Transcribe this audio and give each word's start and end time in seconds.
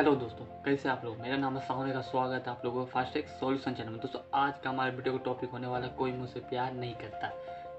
Hello 0.00 0.14
दोस्तों, 0.16 0.44
कैसे 0.64 0.88
आप 0.88 1.02
लोग? 1.04 1.18
मेरा 1.20 1.36
नाम 1.36 1.56
है 1.56 1.60
साहने 1.60 1.92
का 1.92 2.00
स्वागत 2.00 2.44
है 2.46 2.50
आप 2.50 2.62
लोगों 2.64 2.84
का 2.84 2.90
फास्ट 2.90 3.16
एक 3.16 3.26
सोल्यूशन 3.30 3.74
चैनल 3.74 3.88
में। 3.88 3.98
दोस्तों, 4.00 4.20
आज 4.34 4.52
का 4.58 4.70
हमारे 4.70 4.90
वीडियो 4.90 5.16
का 5.16 5.22
टॉपिक 5.24 5.50
होने 5.50 5.66
वाला 5.66 5.86
कोई 5.98 6.12
मुझसे 6.12 6.40
प्यार 6.40 6.72
नहीं 6.74 6.94
करता। 6.94 7.30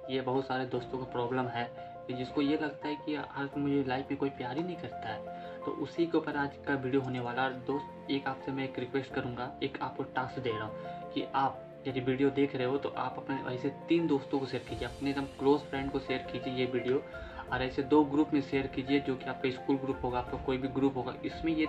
ये 0.09 0.21
बहुत 0.21 0.46
सारे 0.47 0.65
दोस्तों 0.65 0.97
का 0.97 1.05
प्रॉब्लम 1.12 1.47
है, 1.47 1.63
जिसको 2.12 2.42
ये 2.42 2.57
लगता 2.57 2.88
है 2.88 2.96
कि 3.05 3.15
आज 3.15 3.57
मुझे 3.57 3.84
लाइफ 3.88 4.12
में 4.12 4.20
कोई 4.20 4.29
प्यार 4.31 4.57
ही 4.57 4.63
नहीं 4.63 4.76
करता 4.76 5.10
है। 5.10 5.63
तो 5.65 5.71
उसी 5.84 6.05
के 6.05 6.18
ऊपर 6.18 6.38
आज 6.38 6.57
का 6.68 6.76
वीडियो 6.76 7.02
होने 7.02 7.20
वाला 7.20 7.44
है। 7.44 7.60
दोस्त, 7.65 8.11
एक 8.11 8.27
आपसे 8.27 8.51
मैं 8.51 8.63
एक 8.63 8.79
रिक्वेस्ट 8.79 9.13
करूँगा, 9.13 9.51
एक 9.63 9.81
आपको 9.81 10.03
टास्क 10.05 10.39
दे 10.39 10.51
रहा 10.51 10.63
हूँ 10.63 11.11
कि 11.13 11.25
आप 11.35 11.67
यदि 11.88 11.99
वीडियो 12.01 12.29
देख 12.29 12.55
रहे 12.55 12.67
हो 12.67 12.77
तो 12.77 12.89
आप 12.97 13.15
अपने 13.17 13.53
ऐसे 13.53 13.69
तीन 13.89 14.07
दोस्तों 14.07 14.39
को 14.39 14.45
शेयर 14.45 14.63
कीजिए। 14.69 14.88
अपने 14.88 15.09
एकदम 15.09 15.25
क्लोज 15.39 15.59
फ्रेंड 15.61 15.91
को 15.91 15.99
शेयर 15.99 16.27
कीजिए 16.31 16.53
ये 16.53 16.65
वीडियो, 16.73 17.03
और 17.51 17.61
ऐसे 17.61 17.83
दो 17.83 18.03
ग्रुप 18.05 18.33
में 18.33 18.41
शेयर 18.41 18.67
कीजिए, 18.67 18.99
जो 18.99 19.15
कि 19.15 19.25
आपका 19.25 19.49
स्कूल 19.51 19.77
ग्रुप 19.77 20.03
होगा, 20.03 20.19
आपका 20.19 20.38
कोई 20.45 20.57
भी 20.57 20.67
ग्रुप 20.69 20.97
होगा। 20.97 21.13
इसमें 21.25 21.51
ये 21.53 21.67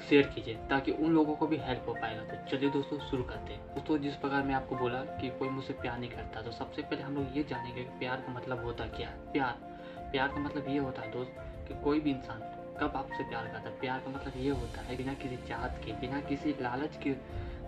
शेयर 0.00 0.26
कीजिए, 0.26 0.54
ताकि 0.70 0.92
उन 0.92 1.12
लोगों 1.14 1.34
को 1.36 1.46
भी 1.46 1.56
हेल्प 1.56 1.84
हो 1.88 1.92
पाएगा। 1.94 2.22
तो 2.24 2.48
चलिए 2.48 2.70
दोस्तों, 2.70 2.98
शुरू 3.00 3.22
करते 3.22 3.52
हैं। 3.52 3.66
दोस्तों, 3.66 3.98
जिस 3.98 4.14
प्रकार 4.14 4.42
मैं 4.42 4.54
आपको 4.54 4.76
बोला 4.76 5.00
कि 5.16 5.30
कोई 5.30 5.48
मुझसे 5.48 5.72
प्यार 5.72 5.98
नहीं 5.98 6.10
करता 6.10 6.42
तो 6.42 6.52
सबसे 6.52 6.82
पहले 6.82 7.02
हम 7.02 7.14
लोग 7.14 7.36
ये 7.36 7.44
जानेंगे 7.44 7.82
कि 7.82 7.98
प्यार 7.98 8.20
का 8.20 8.32
मतलब 8.32 8.64
होता 8.64 8.86
क्या 8.86 9.08
है। 9.08 9.32
प्यार 9.32 9.68
प्यार 10.10 10.28
का 10.28 10.36
मतलब 10.36 10.68
ये 10.68 10.78
होता 10.78 11.02
है 11.02 11.10
दोस्त, 11.12 11.34
कि 11.68 11.82
कोई 11.84 12.00
भी 12.00 12.10
इंसान 12.10 12.40
कब 12.80 12.92
आपसे 12.96 13.28
प्यार 13.28 13.46
करता 13.46 13.68
है। 13.68 13.78
प्यार 13.80 13.98
का 13.98 14.10
मतलब 14.10 14.32
ये 14.36 14.50
होता 14.50 14.80
है, 14.80 14.96
बिना 14.96 15.14
किसी 15.14 15.36
चाहत 15.48 15.80
के, 15.84 15.92
बिना 15.92 16.20
किसी 16.20 16.54
लालच 16.60 16.96
के 16.96 17.14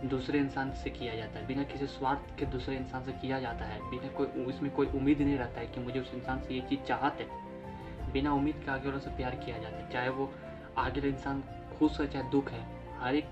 दूसरे 0.09 0.38
इंसान 0.38 0.73
से 0.74 0.91
किया 0.91 1.15
जाता 1.15 1.38
है। 1.38 1.46
बिना 1.46 1.62
किसी 1.62 1.87
स्वार्थ 1.87 2.38
के 2.38 2.46
दूसरे 2.46 2.77
इंसान 2.77 3.05
से 3.05 3.12
किया 3.12 3.38
जाता 3.41 3.65
है। 3.65 3.91
बिना 3.91 4.09
कोई 4.09 4.45
इसमें 4.46 4.71
कोई 4.71 4.87
उम्मीद 4.87 5.21
नहीं 5.21 5.37
रहता 5.38 5.60
है 5.60 5.66
कि 5.66 5.80
मुझे 5.80 6.01
उस 6.01 6.15
इंसान 6.15 6.41
से 6.41 6.55
ये 6.55 6.60
चीज़ 6.60 6.80
चाहत 6.80 7.21
है। 7.21 8.12
बिना 8.12 8.33
उम्मीद 8.33 8.62
के 8.65 8.71
आगे 8.71 8.88
वालों 8.88 9.01
से 9.01 9.10
प्यार 9.10 9.35
किया 9.35 9.59
जाता 9.59 9.77
है। 9.77 9.91
चाहे 9.91 10.09
वो 10.09 10.30
आगे 10.79 11.09
इंसान 11.09 11.43
खुश 11.83 12.01
है 12.01 12.07
चाहे 12.07 12.31
दुख 12.31 12.51
है, 12.51 12.61
हर 13.01 13.15
एक 13.15 13.25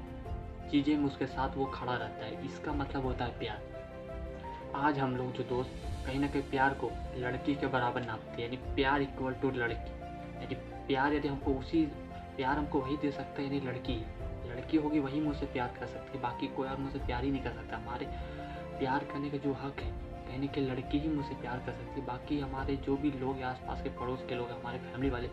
चीज़ें 0.70 0.96
में 0.98 1.04
उसके 1.04 1.26
साथ 1.26 1.56
वो 1.56 1.64
खड़ा 1.64 1.94
रहता 1.94 2.24
है। 2.26 2.46
इसका 2.46 2.72
मतलब 2.72 3.04
होता 3.04 3.24
है 3.24 3.38
प्यार। 3.38 4.72
आज 4.76 4.98
हम 4.98 5.16
लोग 5.16 5.32
जो 5.32 5.44
दोस्त, 5.44 5.70
कहीं 6.06 6.20
ना 6.20 6.26
कहीं 6.26 6.42
प्यार 6.42 6.74
को 6.74 6.90
लड़की 7.16 7.54
के 7.54 7.66
बराबर 7.66 8.04
नापते 8.04 8.30
हैं, 8.30 8.40
यानी 8.40 8.56
प्यार 8.74 9.02
इक्वल 9.02 9.32
टू 9.32 9.50
लड़की। 9.50 9.92
यानी 10.42 10.54
प्यार 10.86 11.14
यदि 11.14 11.28
हमको 11.28 11.54
उसी, 11.54 11.86
प्यार 12.36 12.58
हमको 12.58 12.80
वही 12.80 12.96
दे 12.96 13.10
सकता 13.12 13.42
है, 13.42 13.46
यानी 13.46 13.60
लड़की। 13.60 13.96
लड़की 14.50 14.76
होगी 14.76 14.98
वही 14.98 15.20
मुझसे 15.20 15.46
प्यार 15.46 15.74
कर 15.80 15.86
सकती 15.86 16.18
है, 16.18 16.22
बाकी 16.22 16.46
कोई 16.46 16.68
और 16.68 16.76
मुझसे 16.76 16.98
प्यार 16.98 17.24
ही 17.24 17.30
नहीं 17.30 17.42
कर 17.42 17.52
सकता। 17.52 17.76
हमारे 17.76 18.06
प्यार 18.78 19.04
करने 19.04 19.30
का 19.30 19.38
जो 19.38 19.52
हक 19.52 19.80
है 19.80 19.90
कहने 20.26 20.46
के 20.46 20.60
लड़की 20.60 20.98
ही 20.98 21.08
मुझसे 21.08 21.34
प्यार 21.34 21.58
कर 21.58 21.72
सकती 21.72 22.00
है। 22.00 22.06
बाकी 22.06 22.40
हमारे 22.40 22.76
जो 22.76 22.96
भी 22.96 23.10
लोग 23.10 23.42
आसपास 23.42 23.82
के 23.82 23.88
पड़ोस 23.88 24.24
के 24.28 24.34
लोग 24.34 24.50
हमारे 24.50 24.78
फैमिली 24.78 25.10
वाले, 25.10 25.30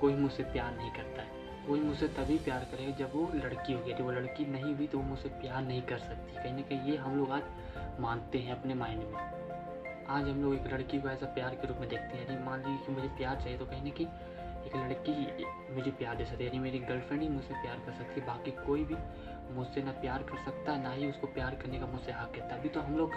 कोई 0.00 0.14
मुझसे 0.14 0.42
प्यार 0.42 0.76
नहीं 0.76 0.90
करता 0.90 1.22
है। 1.22 1.41
कोई 1.66 1.80
मुझसे 1.80 2.08
तभी 2.08 2.38
प्यार 2.38 2.64
करेगा 2.64 2.90
जब 2.90 3.12
वो 3.14 3.30
लड़की 3.34 3.72
होगी। 3.72 3.90
यदि 3.90 4.02
वो 4.02 4.10
लड़की 4.10 4.44
नहीं 4.44 4.74
हुई 4.74 4.86
तो 4.86 4.98
वो 4.98 5.04
मुझसे 5.04 5.28
प्यार 5.28 5.62
नहीं 5.62 5.82
कर 5.82 5.98
सकती। 5.98 6.34
कहीं 6.34 6.52
ना 6.52 6.62
कहीं 6.62 6.90
ये 6.90 6.96
हम 6.96 7.16
लोग 7.16 7.30
आज 7.30 7.42
मानते 8.00 8.38
हैं 8.38 8.52
अपने 8.52 8.74
माइंड 8.74 9.02
में। 9.02 9.16
आज 10.06 10.28
हम 10.28 10.42
लोग 10.42 10.54
एक 10.54 10.72
लड़की 10.72 11.00
को 11.00 11.08
ऐसा 11.08 11.26
प्यार 11.26 11.54
के 11.54 11.66
रूप 11.66 11.78
में 11.78 11.88
देखते 11.88 12.16
हैं। 12.18 12.24
यदि 12.24 12.44
मान 12.44 12.58
लीजिए 12.58 12.86
कि 12.86 12.92
मुझे 12.92 13.08
प्यार 13.08 13.36
चाहिए 13.36 13.58
तो 13.58 13.66
कहीं 13.66 13.82
ना 13.82 13.90
कहीं 13.90 14.06
एक 14.66 14.76
लड़की 14.76 15.44
मुझे 15.74 15.90
प्यार 15.90 16.16
दे 16.16 16.24
सकती 16.24 16.44
है। 16.44 16.50
यानी 16.50 16.58
मेरी 16.58 16.78
गर्लफ्रेंड 16.78 17.22
ही 17.22 17.28
मुझसे 17.28 17.54
प्यार 17.54 17.76
कर 17.86 17.92
सकती 17.92 18.20
है। 18.20 18.26
बाकी 18.26 18.50
कोई 18.50 18.84
भी 18.84 18.96
मुझसे 19.54 19.82
ना 19.82 19.92
प्यार 19.92 20.22
कर 20.22 20.38
सकता, 20.44 20.76
ना 20.76 20.90
ही 20.90 21.06
उसको 21.06 21.26
प्यार 21.26 21.54
करने 21.54 21.78
का 21.80 21.86
मुझसे 21.86 22.12
हक 22.12 22.36
है। 22.36 22.48
तभी 22.48 22.68
तो 22.68 22.80
हम 22.80 22.96
लोग 22.96 23.12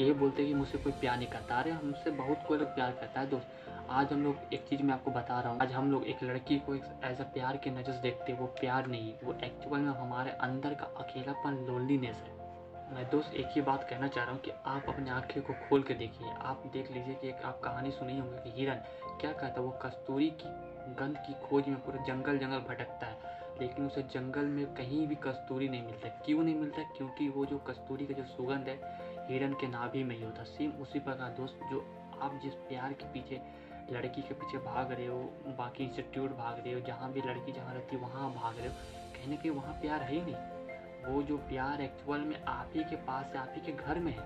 यही 0.00 0.12
बोलते 0.12 0.42
हैं 0.42 0.52
कि 0.52 0.58
मुझसे 0.58 0.78
कोई 0.78 0.92
प्यार 0.92 1.16
नहीं 1.16 1.28
करता। 1.28 1.54
अरे, 1.54 1.70
हमसे 1.70 2.10
बहुत 2.10 2.44
कोई 2.48 2.58
लोग 2.58 2.68
प्यार 2.68 2.92
करता 2.92 3.20
है, 3.20 3.30
दोस्त। 3.30 3.48
आज 3.90 4.12
हम 4.12 4.22
लोग 4.24 4.54
एक 4.54 4.60
चीज़ 4.60 4.82
मैं 4.82 4.94
आपको 4.94 5.10
बता 5.10 5.40
रहा 5.40 5.52
हूँ। 5.52 5.60
आज 5.60 5.72
हम 5.72 5.90
लोग 5.92 6.04
एक 6.04 6.22
लड़की 6.22 6.58
को 6.58 6.74
एक 6.74 6.82
ऐसा 7.04 7.24
प्यार 7.24 7.56
के 7.56 7.70
नज़र 7.70 7.92
देखते 7.92 8.32
वो 8.32 8.46
प्यार 8.46 8.86
नहीं 8.86 9.14
वो 9.24 9.32
एक्चुअल 9.44 9.80
में 9.80 9.92
हमारे 9.92 10.30
अंदर 10.30 10.74
का 10.74 10.86
अकेलापन 10.96 11.54
लोनलीनेस 11.68 12.16
है। 12.16 12.94
मैं 12.94 13.10
दोस्त 13.10 13.34
एक 13.34 13.46
ही 13.50 13.60
बात 13.60 13.86
कहना 13.90 14.08
चाह 14.08 14.24
रहा 14.24 14.34
हूँ 14.34 14.40
कि 14.40 14.50
आप 14.50 14.88
अपने 14.88 15.10
आँखें 15.10 15.42
को 15.42 15.52
खोल 15.52 15.82
के 15.82 15.94
देखिए। 15.94 16.30
आप 16.30 16.62
देख 16.72 16.90
लीजिए 16.92 17.14
कि 17.14 17.28
एक 17.28 17.44
आप 17.44 17.60
कहानी 17.60 17.90
सुनी 17.90 18.18
होंगे 18.18 18.38
कि 18.38 18.50
हिरन 18.50 18.82
क्या 19.20 19.32
कहता 19.32 19.60
है, 19.60 19.66
वो 19.66 19.70
कस्तूरी 19.70 20.30
की 20.42 20.48
गंध 20.94 21.16
की 21.16 21.34
खोज 21.48 21.68
में 21.68 21.76
पूरा 21.76 22.04
जंगल 22.04 22.38
जंगल 22.38 22.58
भटकता 22.58 23.06
है। 23.06 23.38
लेकिन 23.60 23.86
उसे 23.86 24.02
जंगल 24.02 24.44
में 24.44 24.64
कहीं 24.74 25.06
भी 25.06 25.14
कस्तूरी 25.14 25.68
नहीं 25.68 25.82
मिलता 25.82 26.08
क्यों 26.08 26.42
नहीं 26.42 26.54
मिलता 26.54 26.82
क्योंकि 26.82 27.28
वो 27.28 27.46
जो 27.46 27.58
कस्तूरी 27.58 28.06
का 28.06 28.14
जो 28.14 28.24
सुगंध 28.24 28.68
है, 28.68 28.78
हिरन 29.30 29.52
के 29.52 29.68
नाभि 29.68 30.04
में 30.04 30.16
ही 30.16 30.22
होता 30.24 30.44
सेम 30.44 30.70
उसी 30.70 30.98
प्रकार 30.98 31.30
दोस्त, 31.30 31.60
जो 31.70 31.86
आप 32.22 32.40
जिस 32.42 32.54
प्यार 32.54 32.92
के 32.92 33.04
पीछे 33.04 33.40
लड़की 33.92 34.22
के 34.22 34.34
पीछे 34.34 34.58
भाग 34.58 34.92
रहे 34.92 35.06
हो, 35.06 35.18
बाकी 35.58 35.84
इंस्टीट्यूट 35.84 36.30
भाग 36.30 36.58
रहे 36.58 36.74
हो, 36.74 36.80
जहाँ 36.80 37.12
भी 37.12 37.20
लड़की 37.20 37.52
जहाँ 37.52 37.74
रहती 37.74 37.96
है, 37.96 38.02
वहाँ 38.02 38.30
भाग 38.34 38.58
रहे 38.58 38.68
हो। 38.68 38.74
कहीं 39.14 39.30
ना 39.30 39.36
कहीं 39.36 39.50
वहाँ 39.50 39.72
प्यार 39.72 40.02
है 40.02 40.12
ही 40.12 40.20
नहीं। 40.20 41.12
वो 41.12 41.22
जो 41.22 41.36
प्यार 41.36 41.80
एक्चुअल 41.80 42.20
में 42.20 42.44
आप 42.44 42.70
ही 42.74 42.84
के 42.84 42.96
पास 42.96 43.26
है, 43.26 43.38
आप 43.38 43.52
ही 43.54 43.60
के 43.60 43.72
घर 43.72 43.98
में 43.98 44.12
है। 44.12 44.24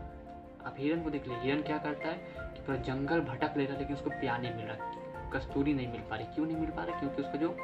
आप 0.67 0.75
हिरन 0.79 1.03
को 1.03 1.11
देख 1.11 1.29
लीजिए 1.29 1.43
हिरन 1.43 1.63
क्या 1.63 1.79
करता 1.79 2.09
है 2.09 2.19
कि 2.55 2.63
पूरा 2.63 2.79
जंगल 2.79 3.21
भटक 3.21 3.57
ले 3.57 3.65
रहा 3.65 3.79
लेकिन 3.79 3.97
उसको 3.97 4.11
प्यार 4.11 4.43
नहीं 4.43 4.55
मिल 4.55 4.65
रहा, 4.65 4.91
कस्तूरी 5.31 5.75
नहीं 5.75 5.89
मिल 5.89 6.01
पा 6.01 6.17
रही। 6.17 6.27
क्यों 6.27 6.47
नहीं 6.47 6.57
मिल 6.57 6.71
पा 6.71 6.85
रहा? 6.85 7.01
क्योंकि 7.01 7.23
उसका 7.23 7.39
जो 7.39 7.57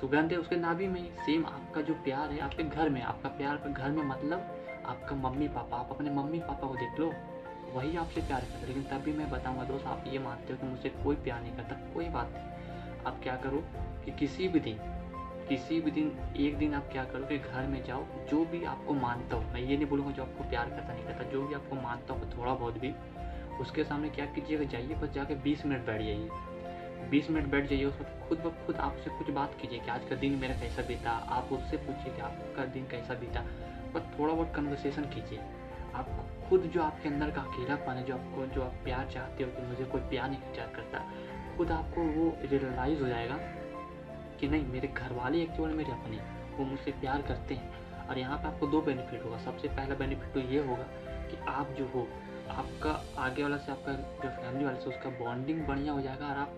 सुगंध 0.00 0.32
है, 0.32 0.38
उसके 0.38 0.56
नाभि 0.56 0.86
में 0.86 1.16
सेम 1.16 1.46
आपका 1.46 1.80
जो 1.80 1.94
प्यार 1.94 2.30
है, 2.30 2.40
आपके 2.40 2.62
घर 2.62 2.88
में 2.88 3.02
आपका 3.02 3.28
प्यार 3.28 3.56
घर 3.56 3.90
में 3.90 4.02
मतलब 4.02 4.50
आपका 4.86 5.16
मम्मी 5.16 5.48
पापा 5.48 5.76
आप 5.76 5.90
अपने 5.90 6.10
मम्मी 6.10 6.38
पापा 6.38 6.68
को 6.68 6.74
देख 6.74 7.00
लो। 7.00 7.12
वही 7.74 7.96
आपसे 7.96 8.20
प्यार 8.20 8.40
करते 8.40 8.66
लेकिन 8.66 8.82
तब 8.82 9.04
भी 9.04 9.12
मैं 9.12 9.30
बताऊँगा, 9.30 9.64
दोस्त, 9.64 9.86
आप 9.86 10.04
ये 10.06 10.18
मानते 10.18 10.52
हो 10.52 10.58
कि 10.58 10.66
मुझसे 10.66 10.88
कोई 10.88 11.16
प्यार 11.16 11.42
नहीं 11.42 11.56
करता, 11.56 11.74
कोई 11.94 12.08
बात 12.08 12.32
नहीं। 12.34 13.04
आप 13.06 13.20
क्या 13.22 13.36
करो 13.36 13.64
कि 14.04 14.12
किसी 14.12 14.48
भी 14.48 14.60
दिन, 14.60 14.78
किसी 15.48 15.80
भी 15.80 15.90
दिन, 15.90 16.18
एक 16.36 16.58
दिन 16.58 16.74
आप 16.74 16.88
क्या 16.92 17.04
करो 17.04 17.26
कि 17.26 17.38
घर 17.38 17.66
में 17.66 17.84
जाओ, 17.84 18.04
जो 18.30 18.44
भी 18.44 18.64
आपको 18.64 18.94
मानता 18.94 19.36
हो, 19.36 19.42
मैं 19.42 19.60
ये 19.60 19.76
नहीं 19.76 19.86
बोलूँगा 19.86 20.12
जो 20.12 20.22
आपको 20.22 20.50
प्यार 20.50 20.70
करता 20.70 20.92
नहीं 20.92 21.04
करता, 21.04 21.24
जो 21.24 21.46
भी 21.46 21.54
आपको 21.54 21.76
मानता 21.76 22.14
हो 22.14 22.20
थोड़ा 22.38 22.54
बहुत 22.54 22.78
भी, 22.78 22.94
उसके 23.60 23.84
सामने 23.84 24.08
क्या 24.08 24.26
कीजिएगा, 24.26 24.64
जाइए, 24.64 24.94
बस 24.94 25.08
जाके 25.08 25.34
बीस 25.34 25.66
मिनट 25.66 25.86
बैठ 25.86 26.02
जाइए। 26.02 26.28
बीस 27.10 27.30
मिनट 27.30 27.46
बैठ 27.46 27.68
जाइए 27.70 27.84
उस 27.84 27.98
खुद 28.28 28.38
ब 28.38 28.54
खुद 28.66 28.76
आपसे 28.76 29.10
कुछ 29.10 29.30
बात 29.30 29.56
कीजिए 29.60 29.78
कि 29.78 29.90
आज 29.90 30.04
का 30.10 30.16
दिन 30.16 30.32
मेरा 30.32 30.54
कैसा 30.54 30.82
बीता, 30.82 31.10
आप 31.10 31.52
उससे 31.52 31.76
पूछिए 31.76 32.14
कि 32.14 32.20
आपका 32.20 32.64
दिन 32.64 32.86
कैसा 32.86 33.14
बीता, 33.14 33.40
बस 33.94 34.18
थोड़ा 34.18 34.34
बहुत 34.34 34.52
कन्वर्सेशन 34.54 35.02
कीजिए। 35.02 35.38
आप 35.94 36.08
खुद 36.48 36.60
जो 36.60 36.82
आपके 36.82 37.08
अंदर 37.08 37.30
का 37.30 37.40
अकेलापन 37.40 37.92
है, 37.92 38.04
जो 38.04 38.14
आपको, 38.14 38.46
जो 38.46 38.62
आप 38.62 38.72
प्यार 38.84 39.10
चाहते 39.10 39.44
हो 39.44 39.50
कि 39.50 39.62
मुझे 39.62 39.84
कोई 39.84 40.00
प्यार 40.00 40.30
नहीं 40.30 40.40
करता, 40.56 41.12
खुद 41.56 41.70
आपको 41.70 42.02
वो 42.02 42.38
रियलाइज़ 42.42 43.02
हो 43.02 43.08
जाएगा 43.08 43.36
कि 44.40 44.48
नहीं, 44.48 44.66
मेरे 44.66 44.88
घर 44.88 45.12
वाले 45.12 45.42
एक्चुअल 45.42 45.70
मेरे 45.70 45.92
अपने 45.92 46.16
वो 46.56 46.64
मुझसे 46.64 46.90
प्यार 46.90 47.22
करते 47.22 47.54
हैं। 47.54 47.84
और 48.08 48.18
यहाँ 48.18 48.38
पे 48.38 48.48
आपको 48.48 48.66
दो 48.66 48.80
बेनिफिट 48.80 49.24
होगा। 49.24 49.38
सबसे 49.38 49.68
पहला 49.68 49.94
बेनिफिट 49.94 50.32
तो 50.34 50.40
ये 50.40 50.66
होगा 50.66 50.82
कि 51.30 51.36
आप 51.36 51.68
जो 51.68 51.84
हो, 51.94 52.08
आपका 52.50 53.22
आगे 53.22 53.42
वाला 53.42 53.56
से 53.56 53.72
आपका, 53.72 53.92
जो 53.92 54.28
फैमिली 54.28 54.64
वाले 54.64 54.80
से 54.80 54.84
उसका 54.84 55.10
बॉन्डिंग 55.10 55.66
बढ़िया 55.66 55.92
हो 55.92 56.00
जाएगा 56.00 56.26
और 56.26 56.36
आप 56.36 56.50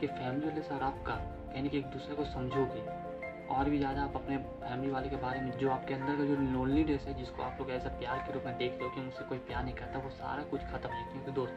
कि 0.00 0.06
फैमिली 0.06 0.48
वाले 0.48 0.62
से 0.62 0.74
और 0.74 0.82
आपका 0.82 1.34
यानी 1.56 1.68
कि 1.68 1.78
एक 1.78 1.86
दूसरे 1.86 2.14
को 2.14 2.24
समझोगे। 2.24 3.08
और 3.50 3.70
भी 3.70 3.78
ज़्यादा 3.78 4.02
आप 4.02 4.16
अपने 4.16 4.36
फैमिली 4.38 4.92
वाले 4.92 5.08
के 5.08 5.16
बारे 5.16 5.40
में, 5.40 5.50
जो 5.58 5.70
आपके 5.70 5.94
अंदर 5.94 6.16
का 6.16 6.24
जो 6.24 6.34
लोनलीनेस 6.52 7.04
है, 7.06 7.14
जिसको 7.14 7.42
आप 7.42 7.56
लोग 7.60 7.70
ऐसा 7.70 7.88
प्यार 7.88 8.18
के 8.18 8.32
रूप 8.32 8.42
में 8.46 8.56
देख 8.58 8.78
लो 8.82 8.88
कि 8.88 9.00
मुझसे 9.00 9.24
कोई 9.24 9.38
प्यार 9.38 9.64
नहीं 9.64 9.74
करता, 9.74 9.98
वो 9.98 10.10
सारा 10.10 10.42
कुछ 10.42 10.60
खत्म 10.60 10.90
है 10.90 11.12
क्योंकि 11.12 11.30
दोस्त, 11.30 11.54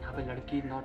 यहाँ 0.00 0.12
पे 0.12 0.22
लड़की 0.22 0.62
not 0.62 0.84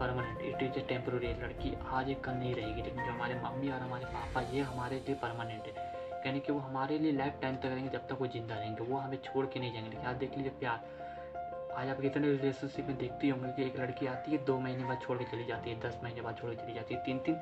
permanent 0.00 0.42
it 0.42 0.62
is 0.62 0.78
a 0.78 0.86
temporary 0.88 1.28
लड़की 1.28 1.74
आज 1.88 2.10
एक 2.10 2.24
कल 2.24 2.32
नहीं 2.32 2.54
रहेगी। 2.54 2.82
लेकिन 2.82 3.04
जो 3.04 3.10
हमारे 3.10 3.34
मम्मी 3.34 3.68
और 3.68 3.80
हमारे 3.80 4.04
पापा, 4.04 4.40
ये 4.40 4.60
हमारे 4.60 4.96
लिए 4.96 5.14
परमानेंट 5.14 5.62
है। 5.62 5.86
यानी 6.26 6.40
कि 6.40 6.52
वो 6.52 6.58
हमारे 6.58 6.98
लिए 6.98 7.12
लाइफ 7.12 7.34
टाइम 7.42 7.56
तक 7.56 7.66
रहेंगे, 7.66 7.90
जब 7.90 8.06
तक 8.08 8.20
वो 8.20 8.26
ज़िंदा 8.26 8.54
रहेंगे। 8.54 8.84
वो 8.84 8.96
हमें 8.96 9.18
छोड़ 9.24 9.46
के 9.46 9.60
नहीं 9.60 9.72
जाएँगे। 9.72 9.90
लेकिन 9.90 10.06
आज 10.06 10.16
देख 10.16 10.36
लीजिए 10.36 10.52
प्यार। 10.60 11.74
आज 11.76 11.88
आप 11.88 12.00
कितने 12.00 12.28
रिलेशनशिप 12.28 12.86
में 12.86 12.96
देखती 12.96 13.28
होंगे 13.28 13.52
कि 13.52 13.62
एक 13.62 13.78
लड़की 13.80 14.06
आती 14.06 14.32
है, 14.32 14.44
दो 14.44 14.58
महीने 14.58 14.84
बाद 14.84 15.00
छोड़ 15.02 15.18
के 15.18 15.24
चली 15.24 15.44
जाती 15.44 15.70
है, 15.70 15.80
दस 15.80 16.00
महीने 16.04 16.20
बाद 16.20 16.36
छोड़ 16.36 16.50
के 16.50 16.56
चली 16.56 16.74
जाती 16.74 16.94
है 16.94 17.04
तीन 17.04 17.18
तीन 17.18 17.34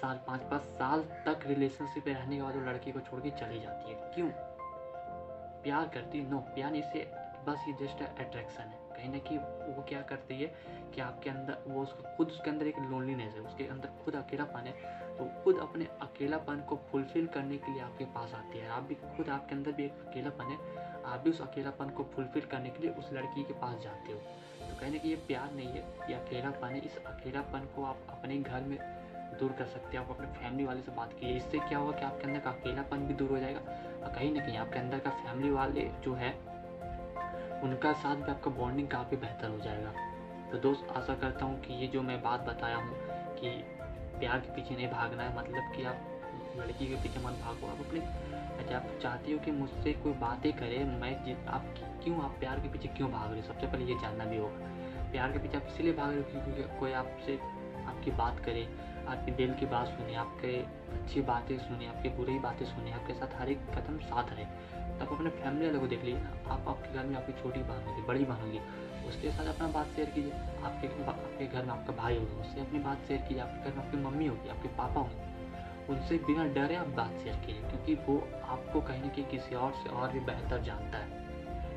साल, 0.00 0.20
पाँच 0.26 0.40
पाँच 0.40 0.62
साल 0.62 1.02
तक 1.02 1.46
रिलेशनशिप 1.46 2.06
में 2.06 2.14
रहने 2.14 2.36
के 2.36 2.42
बाद 2.42 2.56
वो 2.56 2.60
लड़की 2.60 2.92
को 2.92 3.00
छोड़ 3.00 3.20
के 3.20 3.30
चली 3.30 3.60
जाती 3.60 3.92
है। 3.92 4.12
क्यों? 4.14 4.30
प्यार 5.62 5.88
करती 5.88 6.20
नो 6.22 6.38
प्यार 6.38 6.74
इसे 6.74 7.10
बस 7.46 7.64
ये 7.68 7.86
जस्ट 7.86 8.02
अट्रैक्शन 8.02 8.62
है। 8.62 8.78
कहीं 8.96 9.10
ना 9.12 9.18
कहीं 9.18 9.38
वो 9.74 9.82
क्या 9.82 10.02
करती 10.02 10.42
है 10.42 10.54
कि 10.94 11.00
आपके 11.00 11.30
अंदर, 11.30 11.58
वो 11.66 11.82
उसको 11.82 12.16
खुद, 12.16 12.26
उसके 12.26 12.50
अंदर 12.50 12.66
एक 12.66 12.78
लोनलीनेस 12.78 13.34
है, 13.34 13.40
उसके 13.40 13.64
अंदर 13.64 13.88
खुद 14.04 14.14
अकेलापन 14.16 14.60
है। 14.60 14.72
तो 15.18 15.44
खुद 15.44 15.58
अपने 15.58 15.84
अकेलापन 15.84 16.60
को 16.60 16.76
फुलफिल 16.76 17.26
करने 17.26 17.56
के 17.56 17.72
लिए 17.72 17.82
आपके 17.82 18.04
पास 18.04 18.34
आती 18.34 18.58
है। 18.58 18.68
आप 18.68 18.82
भी 18.82 18.94
खुद 18.94 19.28
आपके 19.28 19.54
अंदर 19.54 19.72
भी 19.72 19.84
एक 19.84 20.06
अकेलापन 20.06 20.44
है। 20.44 20.58
आप 21.04 21.20
भी 21.20 21.30
उस 21.30 21.40
अकेलापन 21.40 21.90
को 21.90 22.04
फुलफिल 22.04 22.42
करने 22.42 22.70
के 22.70 22.82
लिए 22.82 22.90
उस 22.90 23.12
लड़की 23.12 23.44
के 23.44 23.52
पास 23.52 23.78
जाते 23.78 24.12
हो। 24.12 24.18
तो 24.68 24.80
कहने 24.80 24.98
की 24.98 25.08
ये 25.08 25.16
प्यार 25.16 25.52
नहीं 25.52 25.68
है, 25.68 25.82
ये 26.10 26.14
अकेलापन 26.14 26.68
है। 26.68 26.78
इस 26.78 27.04
अकेलापन 27.04 27.68
को 27.76 27.84
आप 27.84 27.98
अपने 28.08 28.38
घर 28.38 28.60
में 28.60 28.78
दूर 29.38 29.52
कर 29.52 29.66
सकते 29.66 29.96
हैं, 29.96 30.04
आप 30.04 30.10
अपने 30.10 30.26
फैमिली 30.26 30.64
वाले 30.64 30.80
से 30.80 30.92
बात 30.92 31.12
कीजिए। 31.12 31.36
इससे 31.36 31.58
क्या 31.58 31.78
होगा 31.78 31.92
कि 31.92 32.04
आपके 32.04 32.26
अंदर 32.28 32.40
का 32.40 32.50
अकेलापन 32.50 33.06
भी 33.06 33.14
दूर 33.14 33.30
हो 33.30 33.38
जाएगा। 33.38 33.60
और 34.02 34.12
कहीं 34.14 34.32
ना 34.34 34.40
कहीं 34.40 34.58
आपके 34.58 34.78
अंदर 34.78 34.98
का 34.98 35.10
फैमिली 35.10 35.50
वाले 35.50 35.90
जो 36.04 36.14
है, 36.14 36.32
उनका 37.62 37.92
साथ 37.92 38.16
भी 38.16 38.30
आपका 38.30 38.50
बॉन्डिंग 38.50 38.88
काफ़ी 38.88 39.16
बेहतर 39.16 39.48
हो 39.48 39.58
जाएगा। 39.58 39.92
तो 40.52 40.58
दोस्त, 40.58 40.86
आशा 40.96 41.14
करता 41.14 41.44
हूँ 41.44 41.60
कि 41.60 41.74
ये 41.74 41.86
जो 41.86 42.02
मैं 42.02 42.22
बात 42.22 42.40
बताया 42.40 42.76
हूँ 42.76 42.94
कि 43.36 43.48
प्यार 44.18 44.38
के 44.38 44.54
पीछे 44.54 44.74
नहीं 44.74 44.88
भागना 44.88 45.22
है 45.22 45.36
मतलब 45.38 45.72
कि 45.76 45.84
आप 45.84 46.12
लड़की 46.56 46.86
के 46.86 46.94
पीछे 46.94 47.20
मत 47.20 47.32
भागो। 47.34 47.66
आप 47.66 47.80
अपने 47.80 48.00
अच्छा 48.56 48.76
आप 48.76 48.86
चाहती 49.02 49.32
हो 49.32 49.38
कि 49.38 49.50
मुझसे 49.50 49.92
कोई 49.92 50.12
बातें 50.12 50.52
करे, 50.52 50.78
मैं 50.84 51.46
आप 51.46 51.74
क्यों 52.04 52.22
आप 52.24 52.36
प्यार 52.40 52.60
के 52.60 52.68
पीछे 52.68 52.88
क्यों 52.88 53.10
भाग 53.10 53.30
रहे 53.30 53.40
हो? 53.40 53.46
सबसे 53.46 53.66
पहले 53.66 53.84
ये 53.84 53.98
जानना 54.00 54.24
भी 54.24 54.36
होगा। 54.36 54.74
प्यार 55.12 55.32
के 55.32 55.38
पीछे 55.38 55.56
आप 55.56 55.66
इसलिए 55.68 55.92
भाग 55.92 56.10
रहे 56.10 56.18
हो 56.18 56.30
क्योंकि 56.30 56.78
कोई 56.80 56.92
आपसे 56.92 57.38
आपकी 57.86 58.10
बात 58.10 58.38
करे 58.40 58.68
आपके 59.08 59.32
दिल 59.32 59.54
की 59.54 59.66
बात 59.66 59.86
सुने, 59.88 60.14
आपके 60.14 60.56
अच्छी 60.96 61.20
बातें 61.20 61.58
सुने, 61.58 61.86
आपकी 61.86 62.08
बुरी 62.08 62.38
बातें 62.38 62.66
सुने, 62.66 62.92
आपके 62.92 63.14
साथ 63.14 63.40
हर 63.40 63.48
एक 63.48 63.58
कदम 63.58 63.98
साथ 63.98 64.30
रहे 64.30 64.44
आप 64.96 65.12
अपने 65.12 65.30
फैमिली 65.30 65.66
वाले 65.66 65.78
को 65.78 65.86
देख 65.86 66.04
लीजिए, 66.04 66.20
आप 66.46 66.68
आपके 66.68 66.94
घर 66.94 67.06
में 67.06 67.16
आपकी 67.16 67.32
छोटी 67.32 67.60
बहन 67.60 67.86
होगी, 67.86 68.02
बड़ी 68.02 68.24
बहन 68.24 68.40
होगी, 68.40 68.60
उसके 69.08 69.30
साथ 69.30 69.46
अपना 69.46 69.68
बात 69.68 69.86
शेयर 69.86 70.10
कीजिए, 70.10 70.32
आपके 70.64 70.88
आपके 71.04 71.46
घर 71.46 71.62
में 71.62 71.72
आपका 71.72 71.92
भाई 71.92 72.16
होगा, 72.16 72.40
उससे 72.40 72.60
अपनी 72.60 72.78
बात 72.78 73.04
शेयर 73.08 73.20
कीजिए, 73.20 73.42
आपके 73.42 73.70
घर 73.70 73.76
में 73.76 73.84
आपकी 73.84 73.96
मम्मी 73.96 74.26
होगी, 74.26 74.48
आपके 74.48 74.68
पापा 74.68 75.00
होंगे, 75.00 75.24
उनसे 75.92 76.18
बिना 76.18 76.44
डरे 76.44 76.74
आप 76.74 76.86
बात 76.86 77.18
शेयर 77.18 77.36
कीजिए, 77.36 77.62
क्योंकि 77.62 77.94
वो 77.94 78.18
आपको 78.44 78.80
कहीं 78.80 79.02
ना 79.02 79.08
कहीं 79.08 79.24
किसी 79.24 79.54
और 79.54 79.72
से 79.72 79.90
और 79.90 80.12
भी 80.12 80.20
बेहतर 80.20 80.62
जानता 80.62 80.98
है। 80.98 81.24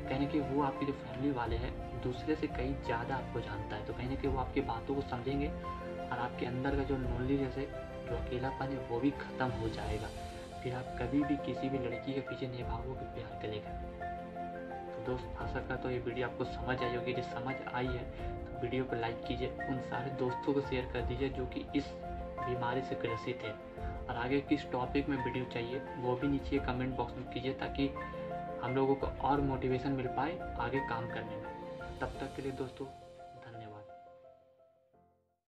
कहीं 0.08 0.20
ना 0.20 0.26
कहीं 0.26 0.40
वो 0.40 0.62
आपके 0.62 0.86
जो 0.86 0.92
फैमिली 0.92 1.30
वाले 1.30 1.56
हैं, 1.56 1.72
दूसरे 2.02 2.34
से 2.34 2.46
कहीं 2.46 2.74
ज़्यादा 2.84 3.14
आपको 3.14 3.40
जानता 3.40 3.76
है 3.76 3.86
तो 3.86 3.92
कहीं 3.92 4.08
ना 4.08 4.14
कहीं 4.14 4.32
वो 4.32 4.38
आपकी 4.38 4.60
बातों 4.60 4.94
को 4.94 5.00
समझेंगे 5.00 5.48
और 6.10 6.18
आपके 6.18 6.46
अंदर 6.46 6.76
का 6.76 6.82
जो 6.84 6.96
लोनली 6.98 7.38
जैसे 7.38 7.68
जो 8.02 8.16
अकेलापन 8.16 8.66
है, 8.66 8.86
वो 8.88 9.00
भी 9.00 9.10
ख़त्म 9.12 9.48
हो 9.60 9.68
जाएगा। 9.70 10.08
फिर 10.62 10.74
आप 10.74 10.96
कभी 10.98 11.22
भी 11.24 11.36
किसी 11.44 11.68
भी 11.68 11.78
लड़की 11.80 12.12
के 12.12 12.20
पीछे 12.20 12.46
नहीं 12.46 12.64
भागोगे 12.64 13.04
प्यार 13.14 13.38
के 13.42 13.50
लेकर 13.50 13.88
तो 14.90 15.04
दोस्त, 15.06 15.26
आशा 15.38 15.58
करता 15.58 15.76
तो 15.76 15.90
ये 15.90 15.98
वीडियो 16.00 16.26
आपको 16.26 16.44
समझ 16.46 16.76
आई 16.78 16.94
होगी। 16.96 17.12
जो 17.12 17.22
समझ 17.24 17.54
आई 17.74 17.86
है 17.86 18.04
तो 18.46 18.60
वीडियो 18.62 18.84
को 18.84 18.96
लाइक 18.96 19.24
कीजिए, 19.28 19.48
उन 19.68 19.80
सारे 19.82 20.10
दोस्तों 20.18 20.52
को 20.52 20.60
शेयर 20.60 20.90
कर 20.92 21.02
दीजिए 21.02 21.28
जो 21.30 21.46
कि 21.46 21.64
इस 21.76 21.92
बीमारी 22.40 22.82
से 22.82 22.94
ग्रसित 23.02 23.42
है। 23.44 23.54
और 24.08 24.16
आगे 24.16 24.40
किस 24.42 24.70
टॉपिक 24.72 25.08
में 25.08 25.16
वीडियो 25.16 25.44
चाहिए, 25.44 25.80
वो 25.98 26.14
भी 26.16 26.28
नीचे 26.28 26.58
कमेंट 26.60 26.96
बॉक्स 26.96 27.16
में 27.16 27.28
कीजिए 27.32 27.52
ताकि 27.54 27.88
हम 28.62 28.74
लोगों 28.74 28.94
को 28.94 29.06
और 29.26 29.40
मोटिवेशन 29.42 29.92
मिल 29.92 30.06
पाए 30.16 30.38
आगे 30.60 30.80
काम 30.88 31.06
करने 31.08 31.36
में। 31.36 31.98
तब 32.00 32.16
तक 32.20 32.34
के 32.36 32.42
लिए 32.42 32.52
दोस्तों 32.54 32.86